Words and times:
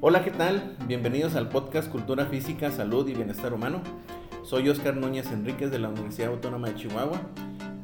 Hola, 0.00 0.22
¿qué 0.22 0.30
tal? 0.30 0.76
Bienvenidos 0.86 1.34
al 1.34 1.48
podcast 1.48 1.90
Cultura 1.90 2.26
Física, 2.26 2.70
Salud 2.70 3.08
y 3.08 3.14
Bienestar 3.14 3.54
Humano. 3.54 3.82
Soy 4.42 4.68
Oscar 4.68 4.96
Núñez 4.96 5.32
Enríquez 5.32 5.70
de 5.70 5.78
la 5.78 5.88
Universidad 5.88 6.30
Autónoma 6.30 6.68
de 6.68 6.74
Chihuahua 6.74 7.20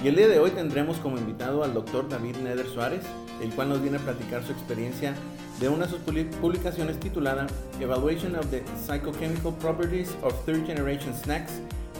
y 0.03 0.09
el 0.09 0.17
día 0.17 0.29
de 0.29 0.39
hoy 0.39 0.51
tendremos 0.51 0.97
como 0.99 1.19
invitado 1.19 1.63
al 1.63 1.75
doctor 1.75 2.09
David 2.09 2.37
Neder 2.37 2.67
Suárez, 2.67 3.03
el 3.43 3.51
cual 3.51 3.69
nos 3.69 3.83
viene 3.83 3.99
a 3.99 4.01
platicar 4.01 4.43
su 4.43 4.53
experiencia 4.53 5.15
de 5.61 5.69
una 5.69 5.87
de 5.87 5.93
sus 5.93 6.01
publicaciones 6.41 6.99
titulada 6.99 7.47
Evaluation 7.81 8.35
of 8.35 8.47
the 8.51 8.63
Psychochemical 8.87 9.53
Properties 9.59 10.17
of 10.23 10.35
Third 10.47 10.67
Generation 10.67 11.15
Snacks 11.15 11.53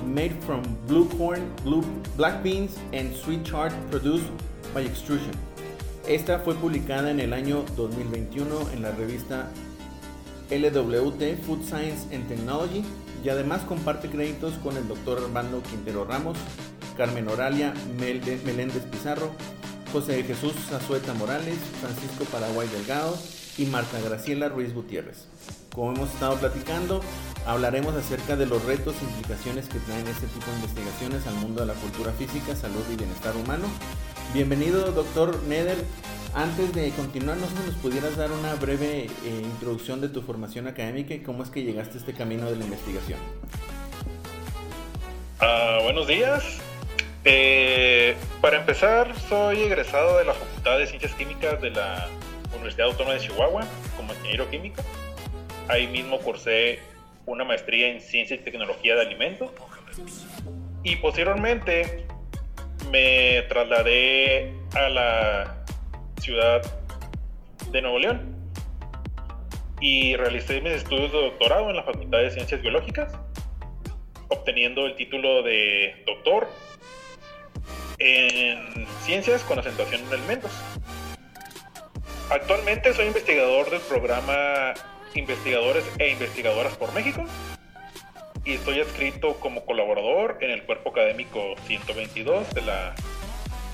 Made 0.07 0.35
from 0.47 0.63
Blue 0.89 1.07
Corn, 1.19 1.43
Black 2.17 2.43
Beans 2.43 2.79
and 2.95 3.15
Sweet 3.15 3.45
Chard 3.45 3.73
Produced 3.91 4.25
by 4.73 4.87
Extrusion. 4.87 5.33
Esta 6.09 6.39
fue 6.39 6.55
publicada 6.55 7.11
en 7.11 7.21
el 7.21 7.35
año 7.35 7.65
2021 7.77 8.71
en 8.73 8.81
la 8.81 8.93
revista 8.93 9.51
LWT 10.51 11.45
Food 11.47 11.65
Science 11.65 12.15
and 12.15 12.27
Technology 12.29 12.83
y 13.23 13.29
además 13.29 13.61
comparte 13.63 14.09
créditos 14.09 14.55
con 14.55 14.79
el 14.79 14.89
doctor 14.89 15.19
Armando 15.23 15.63
Quintero 15.63 16.07
Ramos, 16.07 16.39
Carmen 17.01 17.29
Oralia 17.29 17.73
Meléndez 17.99 18.83
Pizarro, 18.91 19.31
José 19.91 20.23
Jesús 20.23 20.53
Azueta 20.71 21.15
Morales, 21.15 21.57
Francisco 21.81 22.27
Paraguay 22.31 22.69
Delgado 22.69 23.17
y 23.57 23.65
Marta 23.65 23.99
Graciela 24.03 24.51
Ruiz 24.51 24.75
Gutiérrez. 24.75 25.27
Como 25.75 25.95
hemos 25.95 26.13
estado 26.13 26.37
platicando, 26.37 27.01
hablaremos 27.47 27.95
acerca 27.95 28.37
de 28.37 28.45
los 28.45 28.63
retos 28.67 28.97
e 29.01 29.05
implicaciones 29.05 29.67
que 29.71 29.79
traen 29.79 30.07
este 30.09 30.27
tipo 30.27 30.45
de 30.51 30.57
investigaciones 30.57 31.27
al 31.27 31.37
mundo 31.37 31.63
de 31.63 31.69
la 31.69 31.73
cultura 31.73 32.13
física, 32.13 32.55
salud 32.55 32.85
y 32.93 32.97
bienestar 32.97 33.35
humano. 33.35 33.67
Bienvenido, 34.35 34.93
doctor 34.93 35.43
Neder. 35.45 35.79
Antes 36.35 36.75
de 36.75 36.91
continuar, 36.91 37.39
no 37.39 37.47
sé 37.47 37.57
si 37.57 37.67
nos 37.67 37.77
pudieras 37.77 38.19
dar 38.19 38.31
una 38.31 38.57
breve 38.57 39.05
eh, 39.07 39.43
introducción 39.43 40.03
de 40.03 40.11
tu 40.11 40.21
formación 40.21 40.67
académica 40.67 41.15
y 41.15 41.21
cómo 41.21 41.45
es 41.45 41.49
que 41.49 41.63
llegaste 41.63 41.95
a 41.95 42.01
este 42.01 42.13
camino 42.13 42.45
de 42.51 42.57
la 42.57 42.65
investigación. 42.65 43.19
Uh, 45.41 45.83
buenos 45.85 46.07
días. 46.07 46.61
Eh, 47.25 48.17
para 48.41 48.57
empezar, 48.57 49.15
soy 49.29 49.61
egresado 49.63 50.17
de 50.19 50.25
la 50.25 50.33
Facultad 50.33 50.79
de 50.79 50.87
Ciencias 50.87 51.15
Químicas 51.15 51.61
de 51.61 51.71
la 51.71 52.09
Universidad 52.55 52.89
Autónoma 52.89 53.15
de 53.15 53.21
Chihuahua 53.21 53.67
como 53.97 54.15
ingeniero 54.15 54.49
químico. 54.49 54.83
Ahí 55.69 55.87
mismo 55.87 56.19
cursé 56.19 56.79
una 57.27 57.45
maestría 57.45 57.89
en 57.89 58.01
Ciencia 58.01 58.37
y 58.37 58.39
Tecnología 58.39 58.95
de 58.95 59.03
Alimentos. 59.03 59.51
Y 60.83 60.97
posteriormente 60.97 62.07
me 62.91 63.43
trasladé 63.49 64.55
a 64.75 64.89
la 64.89 65.65
ciudad 66.23 66.63
de 67.71 67.83
Nuevo 67.83 67.99
León 67.99 68.35
y 69.83 70.17
realicé 70.17 70.63
mis 70.63 70.73
estudios 70.73 71.13
de 71.13 71.21
doctorado 71.21 71.69
en 71.69 71.77
la 71.77 71.83
Facultad 71.83 72.19
de 72.19 72.31
Ciencias 72.31 72.63
Biológicas, 72.63 73.13
obteniendo 74.29 74.87
el 74.87 74.97
título 74.97 75.43
de 75.43 76.03
doctor 76.07 76.49
en 78.01 78.87
ciencias 79.05 79.43
con 79.43 79.59
acentuación 79.59 80.01
en 80.03 80.13
alimentos. 80.15 80.51
Actualmente 82.31 82.93
soy 82.95 83.07
investigador 83.07 83.71
del 83.71 83.81
programa 83.81 84.75
Investigadores 85.15 85.85
e 85.99 86.11
Investigadoras 86.11 86.77
por 86.77 86.93
México 86.95 87.25
y 88.45 88.55
estoy 88.55 88.81
adscrito 88.81 89.35
como 89.41 89.65
colaborador 89.65 90.39
en 90.41 90.51
el 90.51 90.63
cuerpo 90.63 90.91
académico 90.91 91.55
122 91.67 92.51
de 92.55 92.63
la 92.63 92.95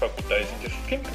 Facultad 0.00 0.36
de 0.36 0.44
Ciencias 0.44 0.72
Químicas. 0.88 1.14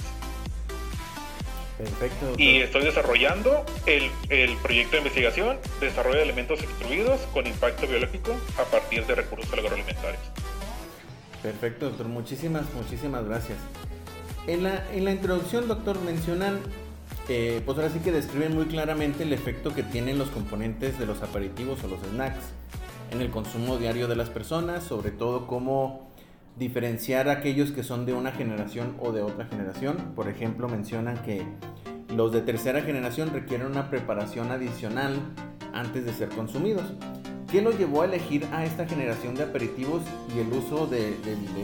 Perfecto. 1.78 2.34
Y 2.38 2.62
estoy 2.62 2.84
desarrollando 2.84 3.66
el, 3.88 4.12
el, 4.30 4.56
proyecto 4.58 4.92
de 4.92 4.98
investigación, 5.00 5.60
desarrollo 5.80 6.18
de 6.18 6.24
alimentos 6.24 6.62
extruidos 6.62 7.22
con 7.34 7.48
impacto 7.48 7.88
biológico 7.88 8.36
a 8.60 8.64
partir 8.66 9.06
de 9.08 9.16
recursos 9.16 9.52
agroalimentarios. 9.52 10.22
Perfecto, 11.42 11.88
doctor. 11.88 12.08
Muchísimas, 12.08 12.66
muchísimas 12.74 13.26
gracias. 13.26 13.58
En 14.48 14.64
la, 14.64 14.92
en 14.92 15.06
la 15.06 15.12
introducción, 15.12 15.68
doctor, 15.68 16.00
mencionan, 16.02 16.60
eh, 17.30 17.62
pues 17.66 17.78
ahora 17.78 17.90
sí 17.92 18.00
que 18.00 18.12
describen 18.12 18.56
muy 18.56 18.66
claramente 18.66 19.24
el 19.24 19.34
efecto 19.34 19.74
que 19.74 19.84
tienen 19.84 20.18
los 20.18 20.30
componentes 20.30 20.98
de 21.00 21.06
los 21.06 21.22
aperitivos 21.22 21.84
o 21.84 21.88
los 21.88 22.00
snacks 22.02 22.44
en 23.12 23.22
el 23.22 23.30
consumo 23.30 23.78
diario 23.78 24.08
de 24.08 24.16
las 24.16 24.30
personas, 24.30 24.84
sobre 24.84 25.12
todo 25.12 25.48
cómo 25.48 26.10
diferenciar 26.58 27.30
aquellos 27.30 27.72
que 27.72 27.84
son 27.84 28.06
de 28.06 28.14
una 28.14 28.32
generación 28.32 28.96
o 29.00 29.12
de 29.12 29.22
otra 29.22 29.46
generación. 29.46 30.14
Por 30.16 30.28
ejemplo, 30.28 30.68
mencionan 30.68 31.22
que 31.24 31.44
los 32.16 32.32
de 32.32 32.42
tercera 32.42 32.82
generación 32.82 33.32
requieren 33.32 33.68
una 33.68 33.90
preparación 33.90 34.52
adicional 34.52 35.16
antes 35.74 36.06
de 36.06 36.14
ser 36.14 36.30
consumidos. 36.30 36.84
¿Qué 37.52 37.62
lo 37.62 37.78
llevó 37.78 38.04
a 38.04 38.06
elegir 38.06 38.48
a 38.54 38.64
esta 38.64 38.88
generación 38.88 39.36
de 39.36 39.44
aperitivos 39.44 40.04
y 40.34 40.40
el 40.40 40.48
uso 40.54 40.88
del 40.88 41.18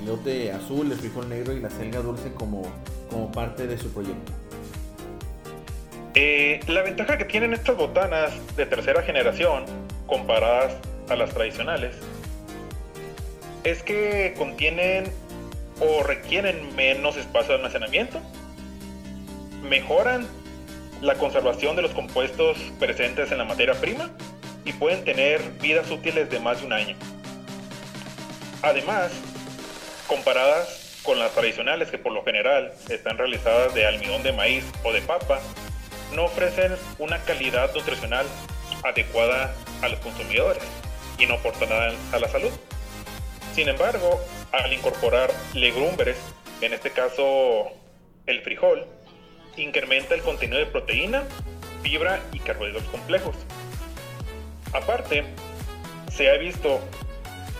elote 0.04 0.52
azul, 0.52 0.92
el 0.92 0.98
frijol 0.98 1.30
negro 1.30 1.54
y 1.54 1.62
la 1.62 1.70
selga 1.70 2.02
dulce 2.02 2.34
como, 2.34 2.64
como 3.10 3.32
parte 3.32 3.68
de 3.68 3.78
su 3.78 3.90
proyecto? 3.94 4.34
Eh, 6.14 6.60
la 6.68 6.82
ventaja 6.82 7.18
que 7.18 7.24
tienen 7.24 7.54
estas 7.54 7.78
botanas 7.78 8.34
de 8.58 8.66
tercera 8.66 9.02
generación 9.02 9.64
comparadas 10.08 10.74
a 11.08 11.16
las 11.16 11.34
tradicionales 11.34 11.96
es 13.64 13.82
que 13.82 14.34
contienen 14.38 15.06
o 15.80 16.04
requieren 16.04 16.76
menos 16.76 17.16
espacio 17.16 17.52
de 17.52 17.56
almacenamiento, 17.60 18.20
mejoran 19.64 20.28
la 21.02 21.16
conservación 21.16 21.78
de 21.78 21.84
los 21.84 21.92
compuestos 21.92 22.58
presentes 22.78 23.32
en 23.32 23.38
la 23.38 23.46
materia 23.46 23.74
prima 23.76 24.12
y 24.68 24.74
pueden 24.74 25.06
tener 25.06 25.42
vidas 25.62 25.90
útiles 25.90 26.30
de 26.30 26.40
más 26.42 26.60
de 26.60 26.66
un 26.66 26.74
año. 26.74 26.96
Además, 28.62 29.14
comparadas 30.08 31.00
con 31.04 31.18
las 31.20 31.32
tradicionales 31.32 31.90
que 31.90 31.98
por 31.98 32.12
lo 32.12 32.24
general 32.26 32.74
están 32.90 33.18
realizadas 33.18 33.74
de 33.74 33.88
almidón 33.88 34.24
de 34.24 34.34
maíz 34.34 34.66
o 34.84 34.92
de 34.92 35.02
papa, 35.02 35.40
no 36.14 36.26
ofrecen 36.26 36.76
una 37.00 37.18
calidad 37.24 37.74
nutricional 37.74 38.26
adecuada 38.84 39.56
a 39.82 39.88
los 39.88 40.00
consumidores 40.02 40.64
y 41.18 41.26
no 41.28 41.36
aportan 41.36 41.70
a 41.72 42.20
la 42.20 42.28
salud. 42.28 42.52
Sin 43.56 43.70
embargo, 43.70 44.20
al 44.52 44.72
incorporar 44.74 45.32
legumbres, 45.54 46.18
en 46.60 46.74
este 46.74 46.92
caso 46.92 47.72
el 48.26 48.42
frijol, 48.42 48.86
incrementa 49.56 50.14
el 50.14 50.22
contenido 50.22 50.60
de 50.60 50.66
proteína, 50.66 51.24
fibra 51.84 52.20
y 52.34 52.40
carbohidratos 52.40 52.90
complejos, 52.90 53.36
Aparte, 54.74 55.24
se 56.12 56.30
ha 56.30 56.38
visto 56.38 56.80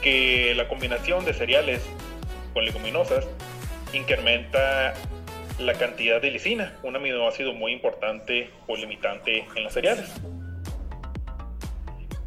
que 0.02 0.54
la 0.56 0.68
combinación 0.68 1.26
de 1.26 1.34
cereales 1.34 1.88
con 2.54 2.66
leguminosas 2.66 3.28
incrementa 3.94 4.94
la 5.60 5.74
cantidad 5.74 6.22
de 6.22 6.32
lisina, 6.32 6.76
un 6.84 6.96
aminoácido 6.96 7.54
muy 7.54 7.72
importante 7.72 8.52
o 8.68 8.76
limitante 8.76 9.46
en 9.56 9.64
los 9.64 9.74
cereales. 9.74 10.14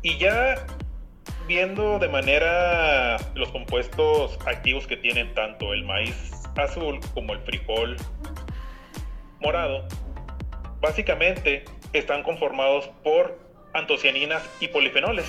Y 0.03 0.19
ya 0.19 0.67
viendo 1.47 1.99
de 1.99 2.09
manera 2.09 3.17
los 3.35 3.51
compuestos 3.51 4.39
activos 4.47 4.87
que 4.87 4.97
tienen 4.97 5.35
tanto 5.35 5.73
el 5.73 5.85
maíz 5.85 6.33
azul 6.57 7.01
como 7.15 7.33
el 7.33 7.41
frijol 7.41 7.97
morado, 9.41 9.87
básicamente 10.81 11.65
están 11.93 12.23
conformados 12.23 12.89
por 13.03 13.50
antocianinas 13.73 14.43
y 14.61 14.69
polifenoles. 14.69 15.27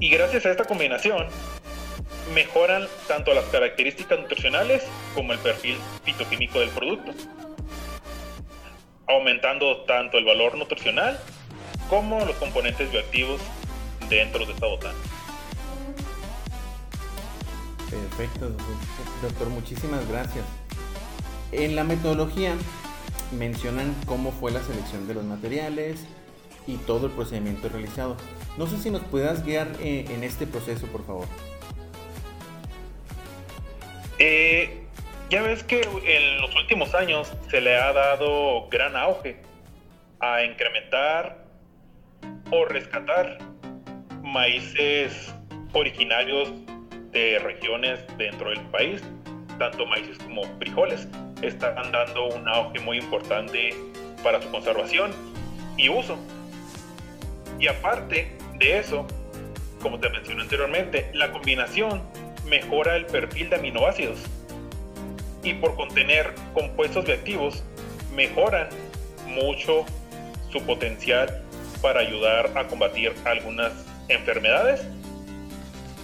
Y 0.00 0.08
gracias 0.10 0.46
a 0.46 0.50
esta 0.50 0.64
combinación, 0.64 1.26
mejoran 2.34 2.88
tanto 3.06 3.34
las 3.34 3.44
características 3.46 4.18
nutricionales 4.18 4.84
como 5.14 5.32
el 5.32 5.38
perfil 5.38 5.76
fitoquímico 6.04 6.60
del 6.60 6.70
producto, 6.70 7.12
aumentando 9.06 9.82
tanto 9.82 10.18
el 10.18 10.24
valor 10.24 10.56
nutricional 10.56 11.20
como 11.88 12.24
los 12.24 12.36
componentes 12.36 12.90
bioactivos 12.90 13.40
dentro 14.08 14.44
de 14.46 14.52
esta 14.52 14.66
botana. 14.66 14.98
Perfecto, 17.90 18.50
doctor, 19.20 19.48
muchísimas 19.48 20.08
gracias. 20.08 20.44
En 21.52 21.76
la 21.76 21.84
metodología 21.84 22.56
mencionan 23.32 23.94
cómo 24.06 24.32
fue 24.32 24.52
la 24.52 24.62
selección 24.62 25.06
de 25.08 25.14
los 25.14 25.24
materiales 25.24 26.06
y 26.66 26.76
todo 26.76 27.06
el 27.06 27.12
procedimiento 27.12 27.68
realizado. 27.68 28.16
No 28.56 28.66
sé 28.66 28.78
si 28.78 28.90
nos 28.90 29.02
puedas 29.02 29.44
guiar 29.44 29.68
eh, 29.80 30.04
en 30.10 30.24
este 30.24 30.46
proceso, 30.46 30.86
por 30.86 31.04
favor. 31.06 31.26
Eh, 34.18 34.82
ya 35.30 35.42
ves 35.42 35.64
que 35.64 35.80
en 35.80 36.40
los 36.40 36.54
últimos 36.54 36.94
años 36.94 37.32
se 37.50 37.60
le 37.60 37.76
ha 37.76 37.92
dado 37.92 38.68
gran 38.68 38.94
auge 38.96 39.36
a 40.20 40.44
incrementar 40.44 41.44
o 42.50 42.64
rescatar 42.66 43.38
maíces 44.22 45.34
originarios 45.72 46.52
de 47.10 47.38
regiones 47.38 48.00
dentro 48.16 48.50
del 48.50 48.60
país, 48.66 49.02
tanto 49.58 49.86
maíces 49.86 50.18
como 50.18 50.42
frijoles, 50.58 51.08
están 51.42 51.92
dando 51.92 52.26
un 52.26 52.48
auge 52.48 52.80
muy 52.80 52.98
importante 52.98 53.74
para 54.22 54.40
su 54.40 54.50
conservación 54.50 55.12
y 55.76 55.88
uso. 55.88 56.18
Y 57.58 57.68
aparte 57.68 58.36
de 58.58 58.78
eso, 58.78 59.06
como 59.80 59.98
te 59.98 60.08
mencioné 60.08 60.42
anteriormente, 60.42 61.10
la 61.14 61.32
combinación 61.32 62.02
mejora 62.46 62.96
el 62.96 63.06
perfil 63.06 63.50
de 63.50 63.56
aminoácidos 63.56 64.18
y 65.42 65.54
por 65.54 65.74
contener 65.74 66.34
compuestos 66.54 67.04
bioactivos 67.04 67.62
mejoran 68.14 68.68
mucho 69.26 69.84
su 70.50 70.62
potencial 70.62 71.42
para 71.80 72.00
ayudar 72.00 72.56
a 72.56 72.68
combatir 72.68 73.12
algunas 73.24 73.72
enfermedades 74.08 74.82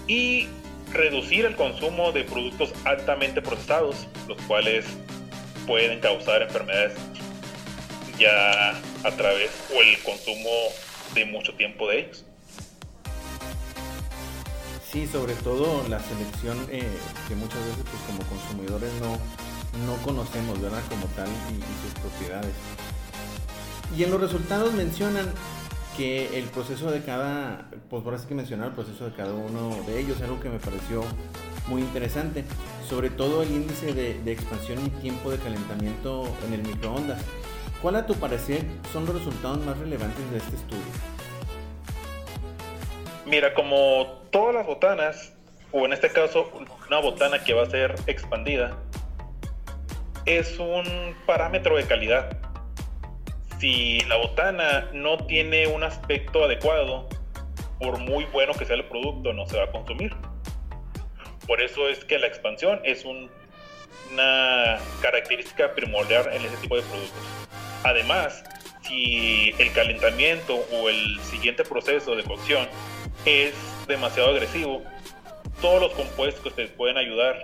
y 0.06 0.48
reducir 0.92 1.44
el 1.44 1.54
consumo 1.54 2.12
de 2.12 2.24
productos 2.24 2.72
altamente 2.84 3.42
procesados, 3.42 4.08
los 4.26 4.40
cuales 4.42 4.86
pueden 5.68 6.00
causar 6.00 6.42
enfermedades 6.42 6.94
ya 8.18 8.70
a 9.04 9.10
través 9.16 9.50
o 9.72 9.80
el 9.80 10.02
consumo 10.02 10.50
de 11.14 11.26
mucho 11.26 11.54
tiempo 11.54 11.88
de 11.88 12.00
ellos. 12.00 12.24
Sí, 14.90 15.06
sobre 15.06 15.34
todo 15.34 15.86
la 15.88 16.00
selección 16.00 16.58
eh, 16.70 16.82
que 17.28 17.34
muchas 17.34 17.58
veces 17.66 17.84
pues 17.84 18.02
como 18.06 18.22
consumidores 18.24 18.90
no, 18.94 19.18
no 19.84 20.02
conocemos, 20.02 20.60
¿verdad? 20.60 20.82
Como 20.88 21.04
tal 21.08 21.28
y, 21.28 21.60
sus 21.82 22.00
propiedades. 22.00 22.54
Y 23.96 24.04
en 24.04 24.10
los 24.10 24.20
resultados 24.20 24.72
mencionan 24.72 25.30
que 25.96 26.38
el 26.38 26.46
proceso 26.46 26.90
de 26.90 27.02
cada, 27.02 27.68
pues 27.90 28.02
por 28.02 28.14
así 28.14 28.26
que 28.26 28.34
mencionar 28.34 28.68
el 28.68 28.74
proceso 28.74 29.04
de 29.04 29.14
cada 29.14 29.34
uno 29.34 29.76
de 29.86 30.00
ellos, 30.00 30.20
algo 30.22 30.40
que 30.40 30.48
me 30.48 30.58
pareció 30.58 31.04
muy 31.68 31.82
interesante, 31.82 32.44
sobre 32.88 33.10
todo 33.10 33.42
el 33.42 33.50
índice 33.50 33.92
de, 33.92 34.32
expansión 34.32 34.84
y 34.86 34.90
tiempo 35.00 35.30
de 35.30 35.38
calentamiento 35.38 36.24
en 36.46 36.54
el 36.54 36.62
microondas. 36.62 37.22
¿Cuál 37.82 37.96
a 37.96 38.06
tu 38.06 38.14
parecer 38.14 38.64
son 38.92 39.06
los 39.06 39.14
resultados 39.14 39.64
más 39.64 39.78
relevantes 39.78 40.30
de 40.30 40.38
este 40.38 40.56
estudio? 40.56 40.82
Mira, 43.26 43.54
como 43.54 44.22
todas 44.30 44.54
las 44.54 44.66
botanas, 44.66 45.32
o 45.70 45.84
en 45.84 45.92
este 45.92 46.10
caso 46.10 46.50
una 46.88 46.98
botana 47.00 47.44
que 47.44 47.52
va 47.52 47.64
a 47.64 47.70
ser 47.70 47.94
expandida, 48.06 48.78
es 50.24 50.58
un 50.58 51.14
parámetro 51.26 51.76
de 51.76 51.84
calidad. 51.84 52.36
Si 53.60 54.00
la 54.02 54.16
botana 54.16 54.88
no 54.92 55.18
tiene 55.26 55.66
un 55.66 55.82
aspecto 55.82 56.44
adecuado, 56.44 57.08
por 57.78 57.98
muy 57.98 58.24
bueno 58.26 58.54
que 58.54 58.64
sea 58.64 58.76
el 58.76 58.84
producto, 58.84 59.32
no 59.32 59.46
se 59.46 59.58
va 59.58 59.64
a 59.64 59.70
consumir. 59.70 60.14
Por 61.48 61.62
eso 61.62 61.88
es 61.88 62.04
que 62.04 62.18
la 62.18 62.26
expansión 62.26 62.78
es 62.84 63.06
una 63.06 64.78
característica 65.00 65.74
primordial 65.74 66.30
en 66.30 66.44
ese 66.44 66.56
tipo 66.58 66.76
de 66.76 66.82
productos. 66.82 67.22
Además, 67.84 68.44
si 68.82 69.54
el 69.58 69.72
calentamiento 69.72 70.56
o 70.70 70.90
el 70.90 71.18
siguiente 71.22 71.64
proceso 71.64 72.14
de 72.14 72.22
cocción 72.22 72.68
es 73.24 73.54
demasiado 73.86 74.28
agresivo, 74.28 74.82
todos 75.62 75.80
los 75.80 75.92
compuestos 75.94 76.42
que 76.42 76.50
te 76.50 76.66
pueden 76.68 76.98
ayudar 76.98 77.36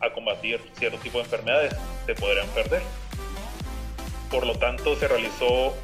a 0.00 0.10
combatir 0.10 0.60
cierto 0.78 0.98
tipo 0.98 1.18
de 1.18 1.24
enfermedades 1.24 1.74
se 2.06 2.14
podrían 2.14 2.46
perder. 2.50 2.82
Por 4.30 4.46
lo 4.46 4.56
tanto, 4.56 4.94
se 4.94 5.08
realizó 5.08 5.74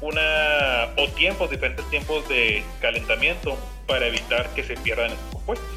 una 0.00 0.88
o 0.96 1.08
tiempos, 1.08 1.50
diferentes 1.50 1.84
tiempos 1.90 2.26
de 2.30 2.64
calentamiento 2.80 3.58
para 3.86 4.06
evitar 4.06 4.48
que 4.54 4.64
se 4.64 4.78
pierdan 4.78 5.10
estos 5.10 5.34
compuestos. 5.34 5.68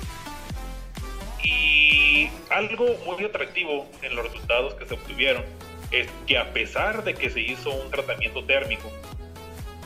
Y 1.43 2.29
algo 2.49 2.85
muy 3.05 3.23
atractivo 3.25 3.87
en 4.01 4.15
los 4.15 4.25
resultados 4.25 4.73
que 4.75 4.85
se 4.85 4.93
obtuvieron 4.93 5.43
es 5.91 6.07
que 6.25 6.37
a 6.37 6.51
pesar 6.53 7.03
de 7.03 7.13
que 7.13 7.29
se 7.29 7.41
hizo 7.41 7.71
un 7.71 7.91
tratamiento 7.91 8.43
térmico 8.45 8.91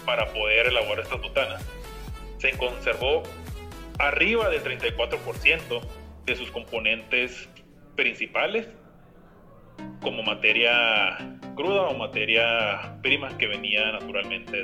para 0.05 0.31
poder 0.31 0.67
elaborar 0.67 1.03
estas 1.03 1.21
botanas, 1.21 1.65
se 2.37 2.51
conservó 2.57 3.23
arriba 3.99 4.49
del 4.49 4.63
34% 4.63 5.81
de 6.25 6.35
sus 6.35 6.51
componentes 6.51 7.49
principales 7.95 8.67
como 10.01 10.23
materia 10.23 11.17
cruda 11.55 11.83
o 11.83 11.97
materia 11.97 12.97
prima 13.01 13.35
que 13.37 13.47
venía 13.47 13.91
naturalmente 13.91 14.63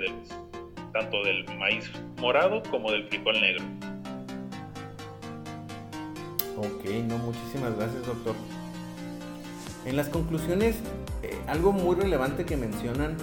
tanto 0.94 1.24
del 1.24 1.44
maíz 1.58 1.92
morado 2.18 2.62
como 2.70 2.92
del 2.92 3.08
frijol 3.08 3.42
negro. 3.42 3.64
Ok, 6.64 6.86
no, 7.10 7.18
muchísimas 7.18 7.76
gracias 7.76 8.06
doctor. 8.06 8.36
En 9.86 9.98
las 9.98 10.08
conclusiones, 10.08 10.78
eh, 11.22 11.38
algo 11.48 11.74
muy 11.74 11.96
relevante 11.96 12.46
que 12.46 12.56
mencionan 12.56 13.18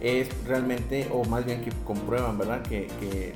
es 0.00 0.28
realmente, 0.44 1.08
o 1.12 1.24
más 1.24 1.44
bien 1.44 1.62
que 1.62 1.70
comprueban, 1.84 2.36
¿verdad? 2.36 2.62
Que, 2.62 3.32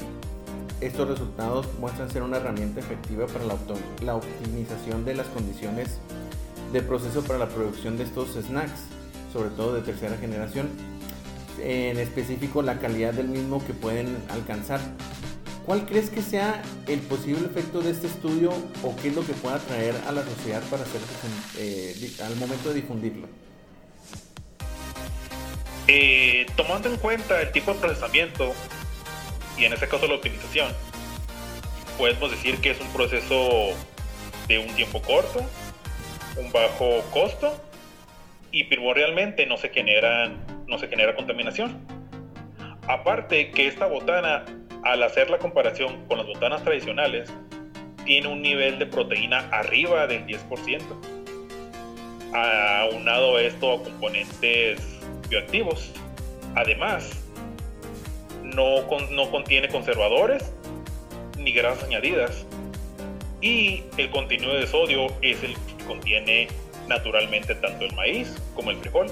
estos 0.80 1.08
resultados 1.08 1.68
muestran 1.78 2.10
ser 2.10 2.24
una 2.24 2.38
herramienta 2.38 2.80
efectiva 2.80 3.28
para 3.28 3.44
la, 3.44 3.54
la, 4.04 4.16
optimización 4.16 5.04
de 5.04 5.14
las 5.14 5.28
condiciones 5.28 6.00
de 6.72 6.82
proceso 6.82 7.22
para 7.22 7.38
la 7.38 7.46
producción 7.46 7.96
de 7.98 8.02
estos 8.02 8.30
snacks, 8.30 8.88
sobre 9.32 9.50
todo 9.50 9.74
de 9.74 9.82
tercera 9.82 10.16
generación, 10.16 10.68
en 11.60 11.98
específico 11.98 12.62
la 12.62 12.80
calidad 12.80 13.14
del 13.14 13.28
mismo 13.28 13.64
que 13.64 13.74
pueden 13.74 14.16
alcanzar. 14.30 14.80
¿Cuál 15.66 15.86
crees 15.86 16.10
que 16.10 16.22
sea 16.22 16.60
el 16.88 16.98
posible 17.00 17.46
efecto 17.46 17.80
de 17.80 17.92
este 17.92 18.08
estudio 18.08 18.50
o 18.82 18.96
qué 18.96 19.08
es 19.08 19.14
lo 19.14 19.24
que 19.24 19.32
pueda 19.32 19.58
traer 19.58 19.94
a 20.08 20.12
la 20.12 20.24
sociedad 20.24 20.60
para 20.70 20.82
hacer 20.82 21.00
eh, 21.58 21.94
al 22.24 22.34
momento 22.36 22.70
de 22.70 22.74
difundirlo? 22.74 23.28
Eh, 25.86 26.46
tomando 26.56 26.88
en 26.88 26.96
cuenta 26.96 27.40
el 27.40 27.52
tipo 27.52 27.74
de 27.74 27.80
procesamiento 27.80 28.52
y 29.56 29.64
en 29.64 29.72
este 29.72 29.86
caso 29.86 30.08
la 30.08 30.14
optimización, 30.14 30.72
podemos 31.96 32.30
decir 32.30 32.58
que 32.60 32.72
es 32.72 32.80
un 32.80 32.88
proceso 32.88 33.70
de 34.48 34.58
un 34.58 34.74
tiempo 34.74 35.00
corto, 35.00 35.44
un 36.36 36.50
bajo 36.50 37.02
costo 37.12 37.62
y 38.50 38.64
primordialmente 38.64 39.46
no 39.46 39.56
se 39.56 39.70
no 40.66 40.78
se 40.78 40.88
genera 40.88 41.14
contaminación. 41.14 41.86
Aparte 42.88 43.52
que 43.52 43.68
esta 43.68 43.86
botana, 43.86 44.44
al 44.82 45.02
hacer 45.02 45.30
la 45.30 45.38
comparación 45.38 46.06
con 46.06 46.18
las 46.18 46.26
botanas 46.26 46.62
tradicionales, 46.62 47.32
tiene 48.04 48.28
un 48.28 48.42
nivel 48.42 48.78
de 48.78 48.86
proteína 48.86 49.48
arriba 49.50 50.06
del 50.06 50.26
10%. 50.26 50.80
Aunado 52.34 53.38
esto 53.38 53.72
a 53.72 53.82
componentes 53.82 54.80
bioactivos. 55.28 55.92
Además, 56.54 57.22
no, 58.42 58.82
no 59.10 59.30
contiene 59.30 59.68
conservadores 59.68 60.52
ni 61.38 61.52
grasas 61.52 61.84
añadidas. 61.84 62.46
Y 63.40 63.82
el 63.96 64.10
contenido 64.10 64.54
de 64.54 64.66
sodio 64.66 65.08
es 65.20 65.42
el 65.42 65.54
que 65.54 65.84
contiene 65.86 66.48
naturalmente 66.88 67.54
tanto 67.56 67.84
el 67.84 67.94
maíz 67.94 68.36
como 68.54 68.70
el 68.70 68.76
frijol, 68.78 69.06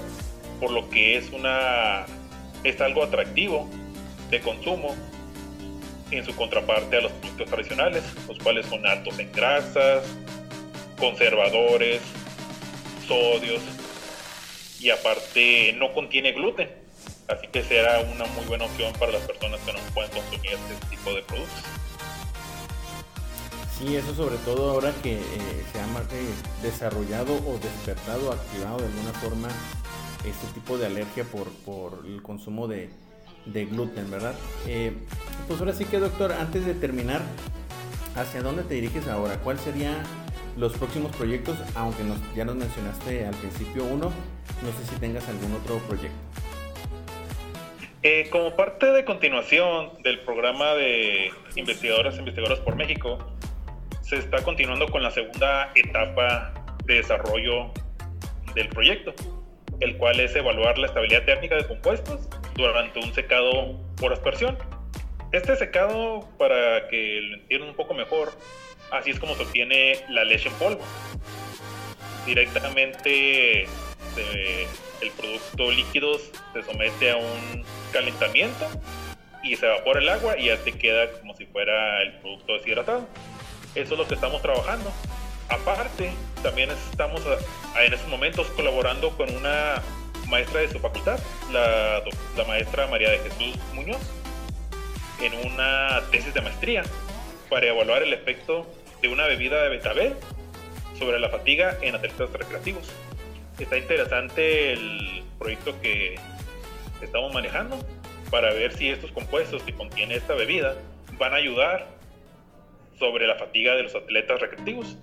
por 0.59 0.71
lo 0.71 0.89
que 0.89 1.17
es 1.17 1.31
una 1.31 2.05
es 2.63 2.79
algo 2.79 3.03
atractivo 3.03 3.67
de 4.29 4.39
consumo 4.39 4.95
en 6.11 6.25
su 6.25 6.35
contraparte 6.35 6.97
a 6.97 7.01
los 7.01 7.11
productos 7.13 7.47
tradicionales, 7.47 8.03
los 8.27 8.37
cuales 8.39 8.65
son 8.65 8.85
altos 8.85 9.17
en 9.19 9.31
grasas, 9.31 10.03
conservadores, 10.99 12.01
sodios, 13.07 13.61
y 14.79 14.89
aparte 14.89 15.73
no 15.73 15.93
contiene 15.93 16.31
gluten. 16.31 16.69
Así 17.27 17.47
que 17.47 17.63
será 17.63 17.99
una 18.01 18.25
muy 18.25 18.45
buena 18.45 18.65
opción 18.65 18.91
para 18.99 19.13
las 19.13 19.21
personas 19.21 19.59
que 19.61 19.73
no 19.73 19.79
pueden 19.93 20.11
consumir 20.11 20.51
este 20.51 20.87
tipo 20.89 21.13
de 21.13 21.21
productos. 21.21 21.63
Sí, 23.77 23.95
eso 23.95 24.13
sobre 24.13 24.35
todo 24.37 24.71
ahora 24.71 24.93
que 25.01 25.13
eh, 25.13 25.21
se 25.71 25.79
ha 25.79 25.87
desarrollado 26.61 27.33
o 27.33 27.57
despertado, 27.57 28.31
activado 28.31 28.77
de 28.79 28.85
alguna 28.85 29.13
forma 29.13 29.47
este 30.25 30.47
tipo 30.53 30.77
de 30.77 30.85
alergia 30.85 31.23
por, 31.23 31.49
por 31.65 32.05
el 32.05 32.21
consumo 32.21 32.67
de, 32.67 32.89
de 33.45 33.65
gluten, 33.65 34.11
¿verdad? 34.11 34.35
Eh, 34.67 34.93
pues 35.47 35.59
ahora 35.59 35.73
sí 35.73 35.85
que 35.85 35.99
doctor, 35.99 36.31
antes 36.31 36.65
de 36.65 36.73
terminar, 36.73 37.21
¿hacia 38.15 38.41
dónde 38.41 38.63
te 38.63 38.75
diriges 38.75 39.07
ahora? 39.07 39.37
¿Cuál 39.37 39.59
sería 39.59 40.03
los 40.57 40.73
próximos 40.73 41.15
proyectos, 41.15 41.57
aunque 41.75 42.03
ya 42.35 42.45
nos 42.45 42.55
mencionaste 42.55 43.25
al 43.25 43.35
principio 43.35 43.83
uno, 43.83 44.11
no 44.61 44.71
sé 44.77 44.85
si 44.89 44.99
tengas 44.99 45.27
algún 45.29 45.53
otro 45.53 45.77
proyecto. 45.87 46.17
Eh, 48.03 48.29
como 48.31 48.55
parte 48.55 48.87
de 48.87 49.05
continuación 49.05 49.91
del 50.03 50.19
programa 50.21 50.73
de 50.73 51.31
investigadoras 51.55 52.15
e 52.15 52.19
investigadoras 52.19 52.59
por 52.59 52.75
México, 52.75 53.19
se 54.01 54.17
está 54.17 54.43
continuando 54.43 54.87
con 54.87 55.03
la 55.03 55.11
segunda 55.11 55.71
etapa 55.75 56.53
de 56.85 56.95
desarrollo 56.95 57.71
del 58.55 58.69
proyecto, 58.69 59.13
el 59.79 59.97
cual 59.97 60.19
es 60.19 60.35
evaluar 60.35 60.77
la 60.79 60.87
estabilidad 60.87 61.25
térmica 61.25 61.55
de 61.55 61.67
compuestos 61.67 62.27
durante 62.55 62.99
un 62.99 63.13
secado 63.13 63.79
por 63.97 64.11
aspersión. 64.11 64.57
Este 65.31 65.55
secado, 65.55 66.27
para 66.37 66.89
que 66.89 67.21
lo 67.21 67.35
entiendan 67.37 67.69
un 67.69 67.75
poco 67.75 67.93
mejor, 67.93 68.33
así 68.91 69.11
es 69.11 69.19
como 69.19 69.35
se 69.35 69.43
obtiene 69.43 70.03
la 70.09 70.25
leche 70.25 70.49
en 70.49 70.55
polvo. 70.55 70.81
Directamente 72.25 73.63
el 73.63 75.11
producto 75.17 75.71
líquido 75.71 76.19
se 76.19 76.63
somete 76.63 77.11
a 77.11 77.17
un 77.17 77.63
calentamiento 77.93 78.67
y 79.41 79.55
se 79.55 79.67
evapora 79.67 80.01
el 80.01 80.09
agua 80.09 80.37
y 80.37 80.47
ya 80.47 80.57
te 80.57 80.73
queda 80.73 81.09
como 81.19 81.33
si 81.35 81.45
fuera 81.45 82.01
el 82.01 82.13
producto 82.19 82.53
deshidratado. 82.53 83.07
Eso 83.73 83.93
es 83.93 83.99
lo 83.99 84.07
que 84.07 84.15
estamos 84.15 84.41
trabajando. 84.41 84.91
Aparte, 85.47 86.11
también 86.43 86.69
estamos 86.71 87.21
en 87.79 87.93
estos 87.93 88.09
momentos 88.09 88.47
colaborando 88.47 89.11
con 89.11 89.33
una 89.33 89.81
maestra 90.27 90.59
de 90.59 90.69
su 90.69 90.79
facultad, 90.79 91.19
la, 91.51 92.01
la 92.35 92.43
maestra 92.45 92.87
María 92.87 93.11
de 93.11 93.19
Jesús 93.19 93.55
Muñoz, 93.73 94.01
en 95.21 95.33
una 95.35 96.01
tesis 96.09 96.33
de 96.33 96.41
maestría 96.41 96.83
para 97.49 97.67
evaluar 97.67 98.01
el 98.01 98.11
efecto 98.11 98.65
de 99.01 99.07
una 99.07 99.27
bebida 99.27 99.61
de 99.61 99.69
betabel 99.69 100.15
sobre 100.97 101.19
la 101.19 101.29
fatiga 101.29 101.77
en 101.81 101.95
atletas 101.95 102.31
recreativos. 102.31 102.91
Está 103.59 103.77
interesante 103.77 104.73
el 104.73 105.23
proyecto 105.37 105.79
que 105.81 106.15
estamos 107.01 107.33
manejando 107.33 107.77
para 108.31 108.51
ver 108.53 108.73
si 108.73 108.89
estos 108.89 109.11
compuestos 109.11 109.61
que 109.63 109.73
contiene 109.73 110.15
esta 110.15 110.33
bebida 110.33 110.75
van 111.19 111.33
a 111.33 111.35
ayudar 111.35 111.87
sobre 112.97 113.27
la 113.27 113.35
fatiga 113.35 113.75
de 113.75 113.83
los 113.83 113.93
atletas 113.93 114.39
recreativos. 114.39 114.97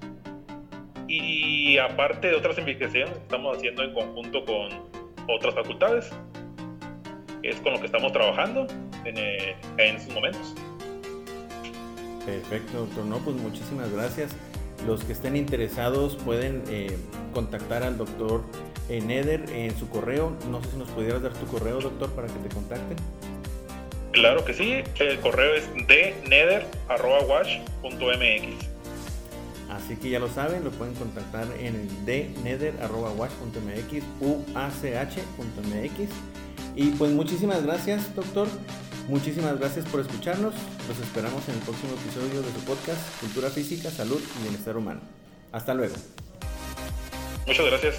Y 1.06 1.78
aparte 1.78 2.28
de 2.28 2.34
otras 2.34 2.58
investigaciones 2.58 3.14
que 3.14 3.22
estamos 3.22 3.56
haciendo 3.56 3.82
en 3.84 3.94
conjunto 3.94 4.44
con 4.44 4.68
otras 5.28 5.54
facultades, 5.54 6.10
es 7.42 7.56
con 7.60 7.72
lo 7.72 7.80
que 7.80 7.86
estamos 7.86 8.12
trabajando 8.12 8.66
en, 9.08 9.18
en 9.78 9.96
estos 9.96 10.14
momentos. 10.14 10.54
Perfecto, 12.24 12.80
doctor. 12.80 13.04
No, 13.06 13.18
pues 13.18 13.36
muchísimas 13.36 13.90
gracias. 13.90 14.36
Los 14.86 15.02
que 15.02 15.12
estén 15.12 15.36
interesados 15.36 16.14
pueden 16.16 16.62
eh, 16.68 16.96
contactar 17.32 17.82
al 17.82 17.98
doctor 17.98 18.44
eh, 18.88 19.00
Neder 19.00 19.50
en 19.50 19.76
su 19.78 19.88
correo. 19.88 20.36
No 20.50 20.62
sé 20.62 20.70
si 20.72 20.76
nos 20.76 20.90
pudieras 20.90 21.22
dar 21.22 21.32
tu 21.32 21.46
correo, 21.46 21.80
doctor, 21.80 22.10
para 22.12 22.28
que 22.28 22.34
te 22.34 22.54
contacten. 22.54 22.98
Claro 24.12 24.44
que 24.44 24.54
sí, 24.54 24.82
el 24.98 25.18
correo 25.20 25.54
es 25.54 25.68
dneder.wash.mx. 25.74 28.68
Así 29.70 29.96
que 29.96 30.10
ya 30.10 30.18
lo 30.18 30.28
saben, 30.28 30.64
lo 30.64 30.70
pueden 30.70 30.94
contactar 30.94 31.46
en 31.60 31.76
el 31.76 31.88
dneder.wash.mx, 32.04 34.02
uach.mx. 34.20 36.10
Y 36.74 36.90
pues 36.90 37.12
muchísimas 37.12 37.62
gracias, 37.62 38.14
doctor. 38.14 38.48
Muchísimas 39.08 39.58
gracias 39.58 39.86
por 39.86 40.00
escucharnos. 40.00 40.52
Los 40.86 40.98
esperamos 41.00 41.48
en 41.48 41.54
el 41.54 41.60
próximo 41.60 41.94
episodio 41.94 42.42
de 42.42 42.52
su 42.52 42.60
podcast 42.66 43.00
Cultura 43.20 43.48
Física, 43.48 43.90
Salud 43.90 44.20
y 44.38 44.42
Bienestar 44.42 44.76
Humano. 44.76 45.00
Hasta 45.50 45.72
luego. 45.72 45.94
Muchas 47.46 47.66
gracias. 47.66 47.94